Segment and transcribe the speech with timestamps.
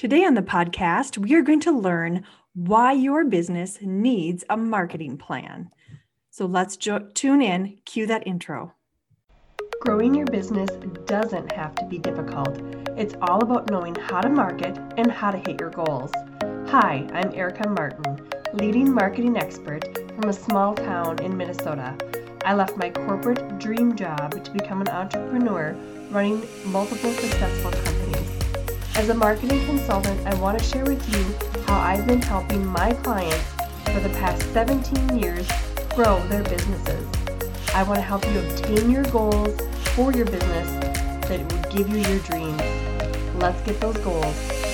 [0.00, 5.18] Today on the podcast, we are going to learn why your business needs a marketing
[5.18, 5.68] plan.
[6.30, 8.72] So let's jo- tune in, cue that intro.
[9.82, 10.70] Growing your business
[11.04, 12.62] doesn't have to be difficult.
[12.96, 16.10] It's all about knowing how to market and how to hit your goals.
[16.70, 21.94] Hi, I'm Erica Martin, leading marketing expert from a small town in Minnesota.
[22.46, 25.76] I left my corporate dream job to become an entrepreneur
[26.10, 28.39] running multiple successful companies.
[29.00, 32.92] As a marketing consultant, I want to share with you how I've been helping my
[32.92, 33.50] clients
[33.84, 35.48] for the past 17 years
[35.94, 37.08] grow their businesses.
[37.74, 39.58] I want to help you obtain your goals
[39.94, 40.68] for your business
[41.28, 42.60] that will give you your dreams.
[43.36, 44.69] Let's get those goals.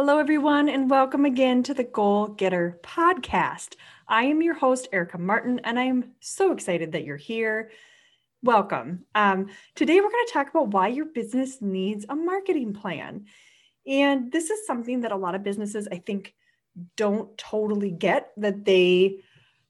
[0.00, 3.74] Hello, everyone, and welcome again to the Goal Getter podcast.
[4.06, 7.72] I am your host, Erica Martin, and I'm so excited that you're here.
[8.40, 9.06] Welcome.
[9.16, 13.24] Um, today, we're going to talk about why your business needs a marketing plan.
[13.88, 16.32] And this is something that a lot of businesses, I think,
[16.96, 19.24] don't totally get that they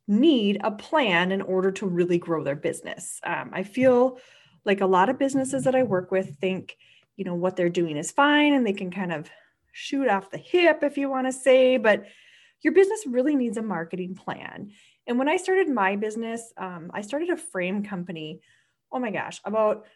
[0.07, 3.19] need a plan in order to really grow their business.
[3.25, 4.19] Um, I feel
[4.67, 6.77] like a lot of businesses that I work with think,
[7.17, 9.31] you know, what they're doing is fine and they can kind of
[9.73, 12.05] shoot off the hip, if you want to say, but
[12.63, 14.73] your business really needs a marketing plan.
[15.07, 18.41] And when I started my business, um, I started a frame company,
[18.93, 19.87] oh my gosh, about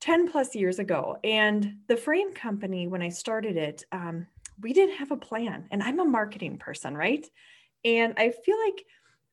[0.00, 1.18] 10 plus years ago.
[1.24, 4.26] And the frame company, when I started it, um,
[4.60, 5.66] we didn't have a plan.
[5.70, 7.26] And I'm a marketing person, right?
[7.84, 8.84] And I feel like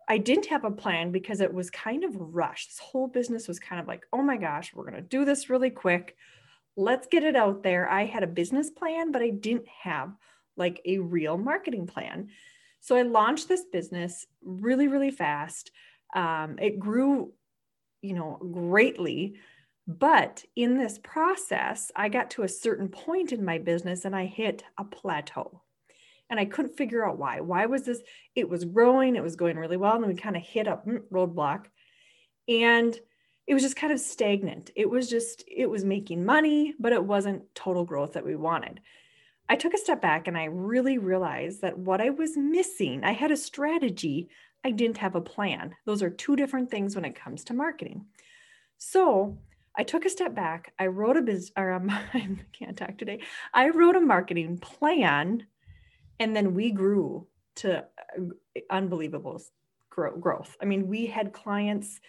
[0.08, 2.70] I didn't have a plan because it was kind of rushed.
[2.70, 5.50] This whole business was kind of like, oh my gosh, we're going to do this
[5.50, 6.16] really quick.
[6.78, 7.90] Let's get it out there.
[7.90, 10.14] I had a business plan, but I didn't have
[10.58, 12.30] like a real marketing plan.
[12.82, 15.72] So I launched this business really, really fast.
[16.16, 17.34] Um, it grew,
[18.02, 19.36] you know, greatly.
[19.88, 24.26] But in this process, I got to a certain point in my business and I
[24.26, 25.62] hit a plateau.
[26.30, 27.40] And I couldn't figure out why.
[27.42, 28.02] Why was this?
[28.34, 29.96] It was growing, it was going really well.
[29.96, 31.66] And we kind of hit a mm, roadblock.
[32.48, 32.98] And
[33.48, 34.72] it was just kind of stagnant.
[34.76, 38.80] It was just, it was making money, but it wasn't total growth that we wanted.
[39.48, 43.12] I took a step back and I really realized that what I was missing, I
[43.12, 44.30] had a strategy,
[44.64, 45.76] I didn't have a plan.
[45.86, 48.06] Those are two different things when it comes to marketing.
[48.80, 49.38] So
[49.78, 50.74] I took a step back.
[50.80, 53.22] I wrote a business, or um, I can't talk today.
[53.54, 55.46] I wrote a marketing plan,
[56.20, 57.28] and then we grew
[57.58, 58.22] to uh,
[58.70, 59.42] unbelievable
[59.90, 60.58] growth.
[60.62, 62.00] I mean, we had clients,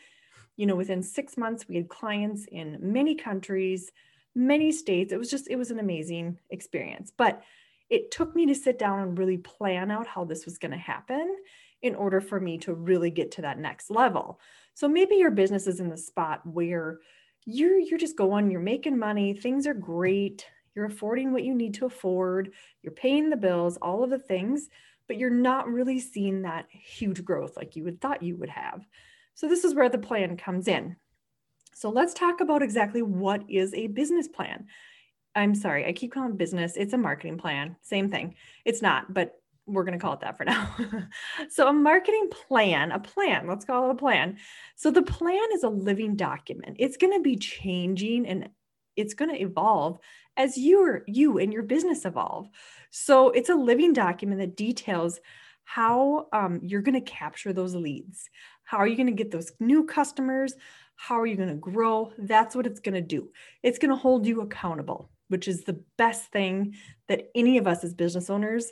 [0.57, 3.93] you know, within six months, we had clients in many countries
[4.37, 5.13] many states.
[5.13, 7.11] It was just, it was an amazing experience.
[7.17, 7.43] But
[7.89, 10.77] it took me to sit down and really plan out how this was going to
[10.77, 11.37] happen
[11.83, 14.39] in order for me to really get to that next level.
[14.75, 16.99] So maybe your business is in the spot where
[17.47, 20.45] you're you're just going, you're making money, things are great,
[20.75, 22.53] you're affording what you need to afford,
[22.83, 24.69] you're paying the bills, all of the things,
[25.07, 28.85] but you're not really seeing that huge growth like you would thought you would have.
[29.37, 30.97] So this is where the plan comes in.
[31.75, 34.67] So let's talk about exactly what is a business plan.
[35.35, 36.75] I'm sorry, I keep calling business.
[36.75, 37.77] It's a marketing plan.
[37.83, 38.35] Same thing.
[38.65, 39.35] It's not, but
[39.67, 40.75] we're going to call it that for now.
[41.51, 44.39] so, a marketing plan, a plan, let's call it a plan.
[44.75, 46.77] So, the plan is a living document.
[46.79, 48.49] It's going to be changing and
[48.97, 49.99] it's going to evolve
[50.39, 52.49] as you you and your business evolve.
[52.91, 55.21] So, it's a living document that details
[55.67, 58.31] how um, you're going to capture those leads.
[58.63, 60.55] How are you going to get those new customers?
[60.95, 62.13] How are you going to grow?
[62.19, 63.31] That's what it's going to do.
[63.65, 66.77] It's going to hold you accountable, which is the best thing
[67.09, 68.71] that any of us as business owners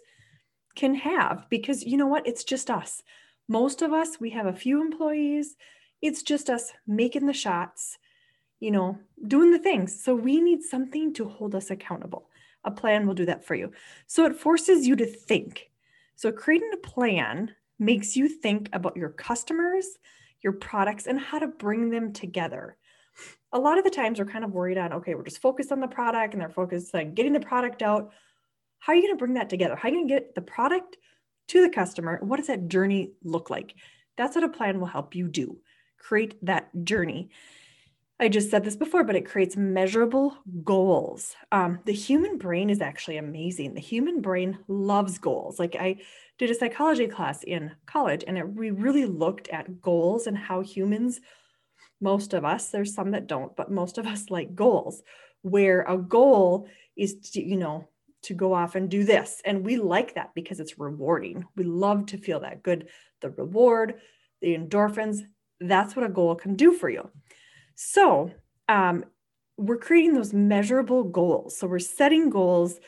[0.77, 2.27] can have because you know what?
[2.29, 3.03] It's just us.
[3.49, 5.57] Most of us, we have a few employees.
[6.01, 7.99] It's just us making the shots,
[8.61, 10.03] you know, doing the things.
[10.03, 12.31] So we need something to hold us accountable.
[12.63, 13.73] A plan will do that for you.
[14.07, 15.71] So it forces you to think.
[16.17, 19.87] So creating a plan makes you think about your customers,
[20.43, 22.77] your products and how to bring them together.
[23.53, 25.81] A lot of the times we're kind of worried on, okay, we're just focused on
[25.81, 28.13] the product and they're focused on getting the product out.
[28.79, 29.77] How are you going to bring that together?
[29.77, 30.97] How are you going to get the product
[31.49, 32.19] to the customer?
[32.23, 33.75] What does that journey look like?
[34.17, 35.59] That's what a plan will help you do.
[35.99, 37.31] Create that journey.
[38.21, 41.35] I just said this before, but it creates measurable goals.
[41.51, 43.75] Um, the human brain is actually amazing.
[43.75, 45.59] The human brain loves goals.
[45.59, 45.97] Like I
[46.39, 50.61] did a psychology class in college, and it, we really looked at goals and how
[50.61, 51.21] humans,
[52.01, 55.03] most of us, there's some that don't, but most of us like goals,
[55.43, 57.89] where a goal is, to, you know,
[58.23, 59.43] to go off and do this.
[59.45, 61.45] And we like that because it's rewarding.
[61.57, 62.89] We love to feel that good,
[63.21, 63.97] the reward,
[64.41, 65.23] the endorphins.
[65.61, 67.11] That's what a goal can do for you.
[67.75, 68.31] So,
[68.69, 69.05] um,
[69.57, 71.59] we're creating those measurable goals.
[71.59, 72.81] So, we're setting goals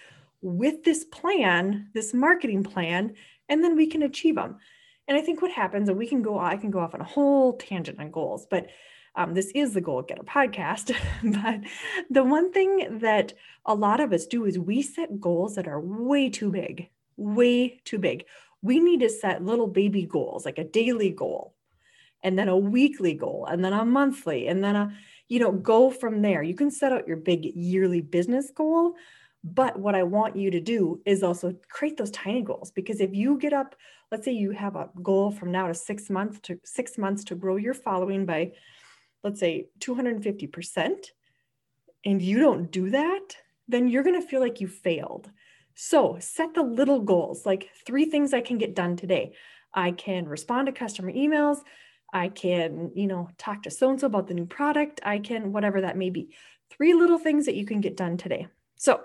[0.43, 3.15] with this plan, this marketing plan,
[3.49, 4.57] and then we can achieve them.
[5.09, 7.05] And I think what happens, and we can go, I can go off on a
[7.05, 8.69] whole tangent on goals, but
[9.17, 10.95] um, this is the Goal Getter podcast.
[11.43, 11.71] but
[12.11, 13.33] the one thing that
[13.65, 17.81] a lot of us do is we set goals that are way too big, way
[17.85, 18.25] too big.
[18.63, 21.56] We need to set little baby goals, like a daily goal,
[22.27, 24.93] and then a weekly goal, and then a monthly, and then a,
[25.29, 26.43] you know, go from there.
[26.43, 28.97] You can set out your big yearly business goal.
[29.45, 33.15] But what I want you to do is also create those tiny goals because if
[33.15, 33.77] you get up,
[34.11, 37.37] let's say you have a goal from now to six months to six months to
[37.37, 38.51] grow your following by
[39.23, 41.11] let's say 250%,
[42.05, 43.37] and you don't do that,
[43.69, 45.31] then you're going to feel like you failed.
[45.77, 49.35] So set the little goals, like three things I can get done today.
[49.75, 51.59] I can respond to customer emails.
[52.13, 55.01] I can, you know, talk to so and so about the new product.
[55.05, 56.35] I can, whatever that may be.
[56.71, 58.49] Three little things that you can get done today.
[58.77, 59.01] So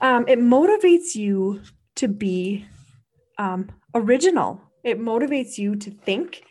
[0.00, 1.62] um, it motivates you
[1.96, 2.66] to be
[3.38, 4.60] um, original.
[4.82, 6.44] It motivates you to think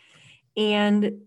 [0.56, 1.20] and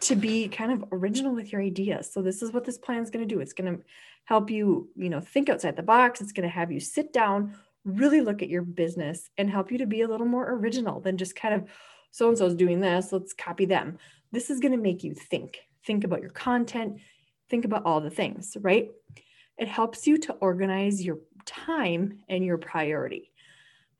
[0.00, 2.12] to be kind of original with your ideas.
[2.12, 3.40] So this is what this plan is going to do.
[3.40, 3.82] It's going to
[4.24, 6.20] help you, you know, think outside the box.
[6.20, 9.78] It's going to have you sit down, really look at your business and help you
[9.78, 11.68] to be a little more original than just kind of
[12.10, 13.98] so and so is doing this, let's copy them.
[14.32, 15.58] This is going to make you think.
[15.84, 16.98] Think about your content,
[17.48, 18.90] think about all the things, right?
[19.58, 23.30] It helps you to organize your time and your priority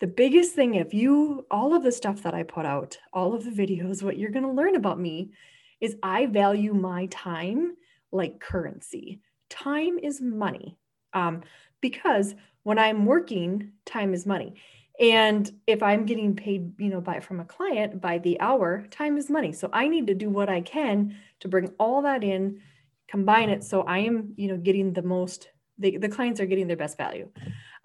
[0.00, 3.44] the biggest thing, if you, all of the stuff that I put out, all of
[3.44, 5.32] the videos, what you're going to learn about me
[5.80, 7.76] is I value my time
[8.10, 9.20] like currency.
[9.50, 10.78] Time is money.
[11.12, 11.42] Um,
[11.82, 14.54] because when I'm working, time is money.
[15.00, 19.16] And if I'm getting paid, you know, by from a client by the hour, time
[19.16, 19.52] is money.
[19.52, 22.60] So I need to do what I can to bring all that in,
[23.08, 25.48] combine it so I am, you know, getting the most
[25.80, 27.28] the, the clients are getting their best value.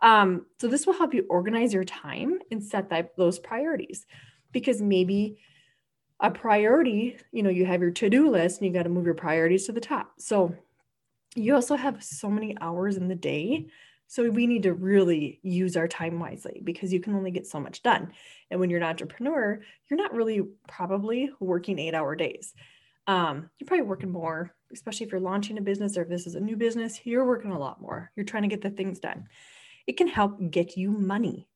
[0.01, 4.05] Um, so this will help you organize your time and set that, those priorities
[4.51, 5.37] because maybe
[6.19, 9.15] a priority, you know, you have your to-do list and you got to move your
[9.15, 10.11] priorities to the top.
[10.19, 10.53] So
[11.35, 13.67] you also have so many hours in the day.
[14.07, 17.59] So we need to really use our time wisely because you can only get so
[17.59, 18.11] much done.
[18.51, 22.53] And when you're an entrepreneur, you're not really probably working eight hour days.
[23.07, 26.35] Um, you're probably working more, especially if you're launching a business or if this is
[26.35, 28.11] a new business, you're working a lot more.
[28.15, 29.27] You're trying to get the things done
[29.87, 31.47] it can help get you money.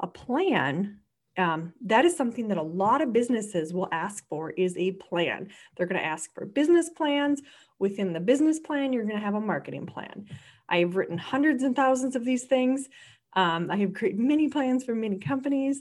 [0.00, 1.00] A plan,
[1.38, 5.48] um, that is something that a lot of businesses will ask for is a plan.
[5.76, 7.40] They're going to ask for business plans.
[7.78, 10.26] Within the business plan, you're going to have a marketing plan.
[10.68, 12.88] I have written hundreds and thousands of these things.
[13.34, 15.80] Um, I have created many plans for many companies.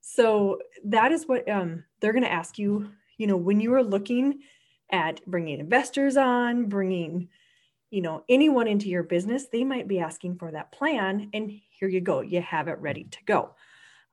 [0.00, 3.82] So that is what um, they're going to ask you, you know, when you are
[3.82, 4.40] looking
[4.90, 7.28] at bringing investors on, bringing
[7.90, 11.88] you know anyone into your business they might be asking for that plan and here
[11.88, 13.50] you go you have it ready to go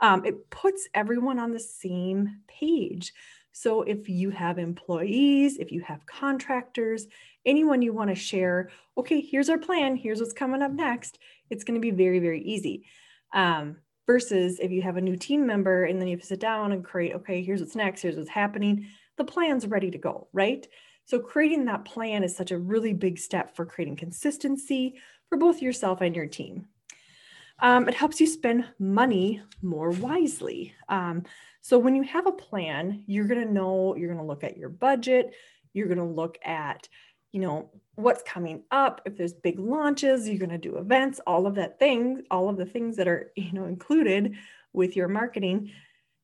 [0.02, 3.14] um, it puts everyone on the same page.
[3.52, 7.08] So if you have employees if you have contractors
[7.46, 11.20] anyone you want to share okay here's our plan here's what's coming up next
[11.50, 12.86] it's going to be very very easy.
[13.34, 16.40] Um, versus if you have a new team member and then you have to sit
[16.40, 18.88] down and create okay here's what's next here's what's happening
[19.18, 20.68] the plan's ready to go right?
[21.10, 25.60] So, creating that plan is such a really big step for creating consistency for both
[25.60, 26.68] yourself and your team.
[27.62, 30.74] Um, it helps you spend money more wisely.
[30.88, 31.24] Um,
[31.62, 34.58] so, when you have a plan, you're going to know, you're going to look at
[34.58, 35.34] your budget,
[35.74, 36.88] you're going to look at,
[37.32, 39.02] you know, what's coming up.
[39.06, 42.58] If there's big launches, you're going to do events, all of that thing, all of
[42.58, 44.36] the things that are, you know, included
[44.74, 45.72] with your marketing.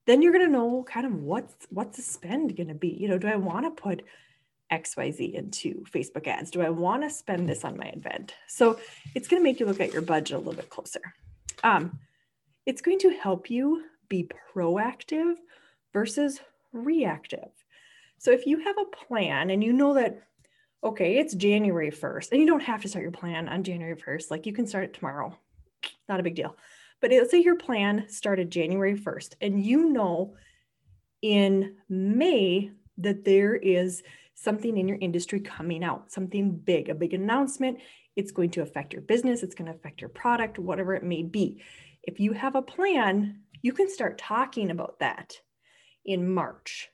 [0.08, 2.90] Then you're going to know kind of what's what's the spend going to be.
[2.90, 4.04] You know, do I want to put
[4.72, 6.52] XYZ into Facebook ads?
[6.52, 8.34] Do I want to spend this on my event?
[8.48, 8.80] So
[9.14, 11.02] it's going to make you look at your budget a little bit closer.
[11.66, 11.98] Um,
[12.68, 15.34] it's going to help you be proactive
[15.94, 16.40] versus
[16.72, 17.50] reactive.
[18.20, 20.22] So if you have a plan and you know that,
[20.84, 24.30] okay, it's January 1st, and you don't have to start your plan on January 1st,
[24.30, 25.36] like you can start it tomorrow,
[26.08, 26.56] not a big deal.
[27.02, 30.36] But let's say your plan started January 1st, and you know
[31.24, 32.70] in May
[33.00, 34.04] that there is
[34.36, 37.80] something in your industry coming out, something big, a big announcement.
[38.16, 41.24] It's going to affect your business, it's going to affect your product, whatever it may
[41.24, 41.64] be.
[42.04, 45.34] If you have a plan, you can start talking about that
[46.06, 46.90] in March,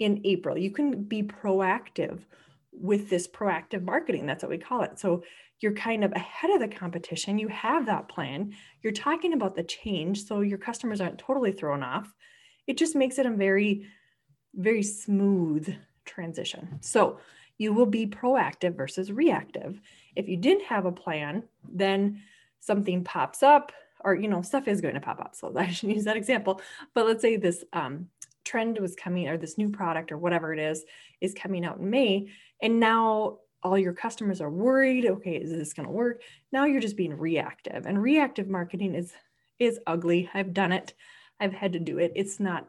[0.00, 0.58] in April.
[0.58, 2.24] You can be proactive
[2.72, 4.26] with this proactive marketing.
[4.26, 4.98] That's what we call it.
[4.98, 5.22] So
[5.60, 7.38] you're kind of ahead of the competition.
[7.38, 8.52] You have that plan.
[8.82, 10.24] You're talking about the change.
[10.24, 12.12] So your customers aren't totally thrown off.
[12.66, 13.86] It just makes it a very
[14.54, 15.72] very smooth
[16.08, 16.78] transition.
[16.80, 17.18] So
[17.58, 19.80] you will be proactive versus reactive.
[20.16, 22.22] If you didn't have a plan, then
[22.60, 23.72] something pops up,
[24.04, 25.34] or you know, stuff is going to pop up.
[25.34, 26.60] So I should use that example.
[26.94, 28.08] But let's say this um,
[28.44, 30.84] trend was coming, or this new product, or whatever it is,
[31.20, 32.28] is coming out in May,
[32.62, 35.06] and now all your customers are worried.
[35.06, 36.22] Okay, is this going to work?
[36.52, 39.12] Now you're just being reactive, and reactive marketing is
[39.58, 40.30] is ugly.
[40.32, 40.94] I've done it.
[41.40, 42.12] I've had to do it.
[42.14, 42.68] It's not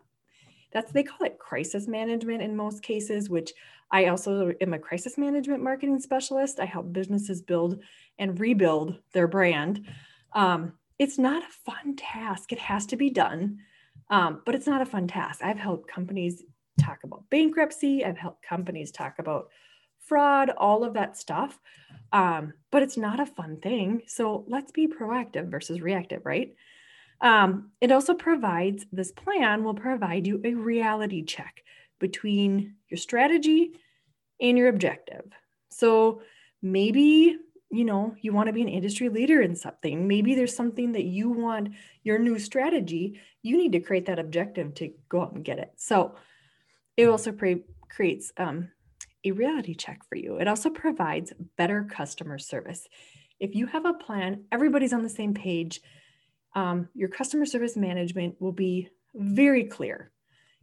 [0.71, 3.51] that's they call it crisis management in most cases which
[3.91, 6.59] i also am a crisis management marketing specialist.
[6.59, 7.81] I help businesses build
[8.17, 9.85] and rebuild their brand.
[10.33, 12.51] Um, it's not a fun task.
[12.51, 13.59] It has to be done
[14.09, 15.41] um, but it's not a fun task.
[15.43, 16.43] I've helped companies
[16.79, 18.03] talk about bankruptcy.
[18.03, 19.49] I've helped companies talk about
[19.99, 21.59] fraud all of that stuff.
[22.11, 24.01] Um, but it's not a fun thing.
[24.07, 26.55] So let's be proactive versus reactive right
[27.21, 31.63] um, it also provides this plan will provide you a reality check
[31.99, 33.71] between your strategy
[34.39, 35.25] and your objective.
[35.69, 36.21] So
[36.61, 37.37] maybe
[37.71, 40.07] you know you want to be an industry leader in something.
[40.07, 41.69] Maybe there's something that you want
[42.03, 45.71] your new strategy you need to create that objective to go out and get it.
[45.77, 46.15] So
[46.97, 48.69] it also pre- creates um,
[49.23, 50.37] a reality check for you.
[50.37, 52.87] It also provides better customer service.
[53.39, 55.81] If you have a plan everybody's on the same page
[56.55, 60.11] um, your customer service management will be very clear.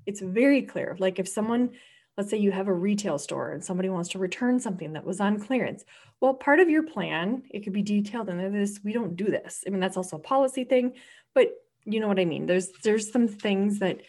[0.04, 0.96] It's very clear.
[0.98, 1.70] Like if someone,
[2.16, 5.20] let's say you have a retail store and somebody wants to return something that was
[5.20, 5.84] on clearance.
[6.20, 8.80] Well, part of your plan, it could be detailed in this.
[8.82, 9.64] We don't do this.
[9.66, 10.94] I mean, that's also a policy thing,
[11.34, 11.48] but
[11.84, 12.46] you know what I mean.
[12.46, 14.00] There's there's some things that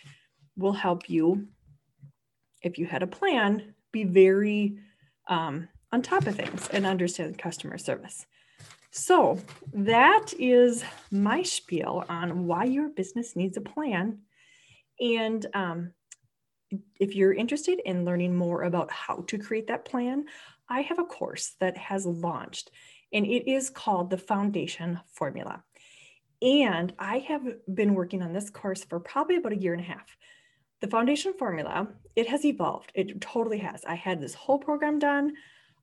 [0.56, 1.48] will help you
[2.62, 4.78] if you had a plan, be very
[5.28, 8.26] um, on top of things and understand customer service.
[8.98, 9.40] So
[9.74, 14.18] that is my spiel on why your business needs a plan.
[15.00, 15.92] And um,
[17.00, 20.26] if you're interested in learning more about how to create that plan,
[20.68, 22.72] I have a course that has launched
[23.14, 25.64] and it is called the Foundation Formula.
[26.42, 29.86] And I have been working on this course for probably about a year and a
[29.86, 30.18] half.
[30.82, 32.92] The Foundation Formula, it has evolved.
[32.96, 33.86] It totally has.
[33.86, 35.34] I had this whole program done.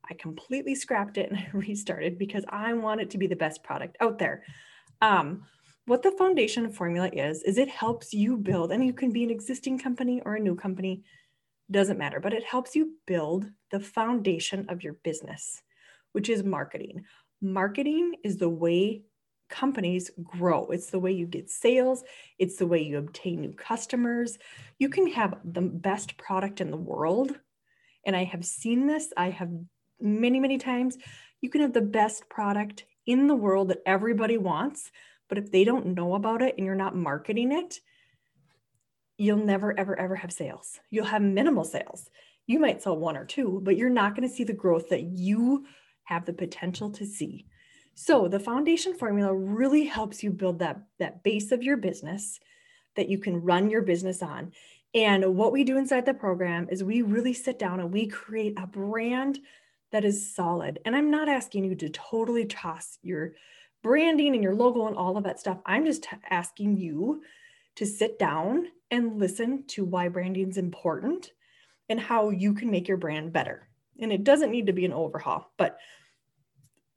[0.09, 3.63] I completely scrapped it and I restarted because I want it to be the best
[3.63, 4.43] product out there.
[5.01, 5.43] Um,
[5.87, 9.29] what the foundation formula is, is it helps you build, and you can be an
[9.29, 11.03] existing company or a new company,
[11.69, 15.61] doesn't matter, but it helps you build the foundation of your business,
[16.11, 17.05] which is marketing.
[17.39, 19.03] Marketing is the way
[19.47, 20.67] companies grow.
[20.67, 22.03] It's the way you get sales,
[22.39, 24.39] it's the way you obtain new customers.
[24.79, 27.37] You can have the best product in the world.
[28.07, 29.51] And I have seen this, I have
[29.99, 30.97] many, many times.
[31.41, 34.91] You can have the best product in the world that everybody wants,
[35.29, 37.79] but if they don't know about it and you're not marketing it,
[39.17, 40.79] you'll never, ever, ever have sales.
[40.89, 42.09] You'll have minimal sales.
[42.47, 45.03] You might sell one or two, but you're not going to see the growth that
[45.03, 45.65] you
[46.03, 47.45] have the potential to see.
[47.95, 52.39] So the foundation formula really helps you build that, that base of your business
[52.95, 54.51] that you can run your business on.
[54.93, 58.53] And what we do inside the program is we really sit down and we create
[58.57, 59.39] a brand
[59.91, 60.79] that is solid.
[60.85, 63.33] And I'm not asking you to totally toss your
[63.83, 65.59] branding and your logo and all of that stuff.
[65.65, 67.21] I'm just asking you
[67.75, 71.31] to sit down and listen to why branding is important
[71.89, 73.67] and how you can make your brand better.
[73.99, 75.77] And it doesn't need to be an overhaul, but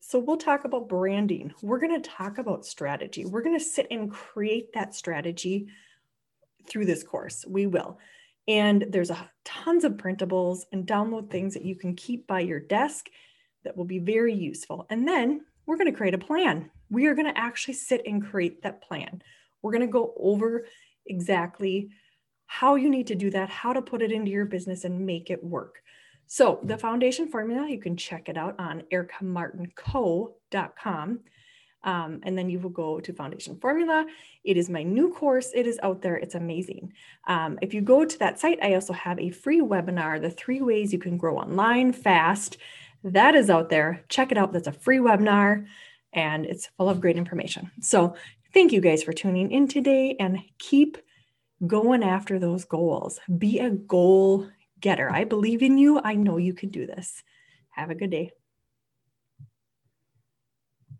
[0.00, 1.52] so we'll talk about branding.
[1.61, 3.26] We're going to talk about strategy.
[3.26, 5.68] We're going to sit and create that strategy
[6.66, 7.45] through this course.
[7.47, 7.99] We will.
[8.49, 12.59] And there's a, tons of printables and download things that you can keep by your
[12.59, 13.09] desk
[13.64, 14.87] that will be very useful.
[14.88, 16.71] And then we're going to create a plan.
[16.90, 19.23] We are going to actually sit and create that plan.
[19.61, 20.64] We're going to go over
[21.05, 21.90] exactly
[22.47, 25.28] how you need to do that, how to put it into your business and make
[25.31, 25.83] it work.
[26.26, 31.21] So, the foundation formula, you can check it out on ericamartinco.com.
[31.85, 34.04] Um, and then you will go to Foundation Formula.
[34.44, 35.52] It is my new course.
[35.54, 36.16] It is out there.
[36.16, 36.92] It's amazing.
[37.26, 40.61] Um, if you go to that site, I also have a free webinar, The Three
[40.61, 42.58] Ways You Can Grow Online Fast.
[43.04, 44.04] That is out there.
[44.08, 44.52] Check it out.
[44.52, 45.66] That's a free webinar
[46.12, 47.70] and it's full of great information.
[47.80, 48.16] So,
[48.54, 50.99] thank you guys for tuning in today and keep
[51.66, 53.20] going after those goals.
[53.37, 54.49] Be a goal
[54.80, 55.11] getter.
[55.11, 56.00] I believe in you.
[56.02, 57.23] I know you can do this.
[57.70, 58.38] Have a good day.